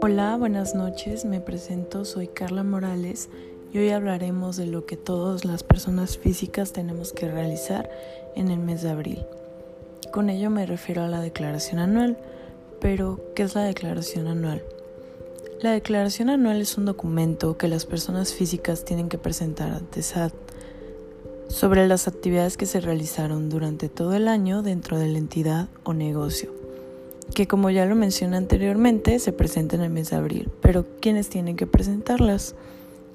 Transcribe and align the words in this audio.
Hola, 0.00 0.36
buenas 0.36 0.76
noches, 0.76 1.24
me 1.24 1.40
presento, 1.40 2.04
soy 2.04 2.28
Carla 2.28 2.62
Morales 2.62 3.28
y 3.72 3.78
hoy 3.78 3.90
hablaremos 3.90 4.56
de 4.56 4.66
lo 4.66 4.86
que 4.86 4.96
todas 4.96 5.44
las 5.44 5.64
personas 5.64 6.18
físicas 6.18 6.72
tenemos 6.72 7.12
que 7.12 7.28
realizar 7.28 7.90
en 8.36 8.48
el 8.48 8.60
mes 8.60 8.82
de 8.82 8.90
abril. 8.90 9.26
Con 10.12 10.30
ello 10.30 10.50
me 10.50 10.66
refiero 10.66 11.02
a 11.02 11.08
la 11.08 11.20
declaración 11.20 11.80
anual, 11.80 12.16
pero 12.80 13.18
¿qué 13.34 13.42
es 13.42 13.56
la 13.56 13.64
declaración 13.64 14.28
anual? 14.28 14.62
La 15.62 15.72
declaración 15.72 16.30
anual 16.30 16.60
es 16.60 16.78
un 16.78 16.84
documento 16.84 17.58
que 17.58 17.66
las 17.66 17.84
personas 17.84 18.32
físicas 18.32 18.84
tienen 18.84 19.08
que 19.08 19.18
presentar 19.18 19.72
ante 19.72 20.02
SAT 20.02 20.32
sobre 21.48 21.88
las 21.88 22.06
actividades 22.06 22.56
que 22.56 22.66
se 22.66 22.80
realizaron 22.80 23.48
durante 23.48 23.88
todo 23.88 24.14
el 24.14 24.28
año 24.28 24.62
dentro 24.62 24.96
de 24.96 25.08
la 25.08 25.18
entidad 25.18 25.66
o 25.82 25.92
negocio 25.92 26.57
que 27.34 27.46
como 27.46 27.70
ya 27.70 27.84
lo 27.86 27.94
mencioné 27.94 28.36
anteriormente, 28.36 29.18
se 29.18 29.32
presenta 29.32 29.76
en 29.76 29.82
el 29.82 29.90
mes 29.90 30.10
de 30.10 30.16
abril. 30.16 30.50
Pero 30.60 30.84
¿quiénes 31.00 31.28
tienen 31.28 31.56
que 31.56 31.66
presentarlas? 31.66 32.54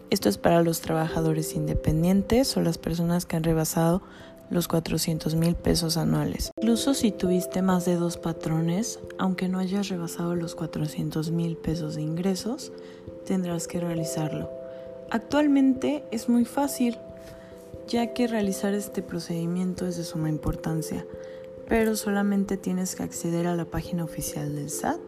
Esto 0.09 0.29
es 0.29 0.37
para 0.37 0.61
los 0.61 0.81
trabajadores 0.81 1.55
independientes 1.55 2.55
o 2.55 2.61
las 2.61 2.77
personas 2.77 3.25
que 3.25 3.35
han 3.35 3.43
rebasado 3.43 4.01
los 4.49 4.67
400 4.67 5.35
mil 5.35 5.55
pesos 5.55 5.97
anuales. 5.97 6.51
Incluso 6.57 6.93
si 6.93 7.11
tuviste 7.11 7.61
más 7.61 7.85
de 7.85 7.95
dos 7.95 8.17
patrones, 8.17 8.99
aunque 9.17 9.49
no 9.49 9.57
hayas 9.57 9.89
rebasado 9.89 10.35
los 10.35 10.53
400 10.53 11.31
mil 11.31 11.57
pesos 11.57 11.95
de 11.95 12.03
ingresos, 12.03 12.71
tendrás 13.25 13.67
que 13.67 13.79
realizarlo. 13.79 14.51
Actualmente 15.09 16.03
es 16.11 16.29
muy 16.29 16.45
fácil, 16.45 16.97
ya 17.87 18.13
que 18.13 18.27
realizar 18.27 18.73
este 18.73 19.01
procedimiento 19.01 19.87
es 19.87 19.97
de 19.97 20.03
suma 20.03 20.29
importancia 20.29 21.05
pero 21.67 21.95
solamente 21.95 22.57
tienes 22.57 22.95
que 22.95 23.03
acceder 23.03 23.47
a 23.47 23.55
la 23.55 23.65
página 23.65 24.03
oficial 24.03 24.55
del 24.55 24.69
SAT 24.69 24.99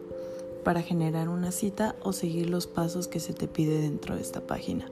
para 0.64 0.82
generar 0.82 1.28
una 1.28 1.52
cita 1.52 1.94
o 2.02 2.12
seguir 2.12 2.50
los 2.50 2.66
pasos 2.66 3.08
que 3.08 3.20
se 3.20 3.32
te 3.32 3.46
pide 3.46 3.80
dentro 3.80 4.16
de 4.16 4.22
esta 4.22 4.40
página. 4.40 4.90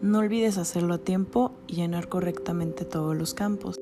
No 0.00 0.18
olvides 0.18 0.58
hacerlo 0.58 0.94
a 0.94 0.98
tiempo 0.98 1.52
y 1.66 1.76
llenar 1.76 2.08
correctamente 2.08 2.84
todos 2.84 3.16
los 3.16 3.34
campos. 3.34 3.76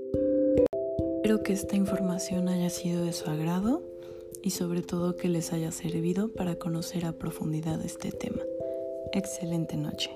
Espero 1.17 1.43
que 1.43 1.53
esta 1.53 1.77
información 1.77 2.49
haya 2.49 2.69
sido 2.69 3.05
de 3.05 3.13
su 3.13 3.31
agrado 3.31 3.83
y 4.43 4.51
sobre 4.51 4.83
todo 4.83 5.17
que 5.17 5.29
les 5.29 5.53
haya 5.53 5.71
servido 5.71 6.29
para 6.29 6.57
conocer 6.57 7.07
a 7.07 7.13
profundidad 7.13 7.81
este 7.85 8.11
tema. 8.11 8.43
Excelente 9.13 9.77
noche. 9.77 10.11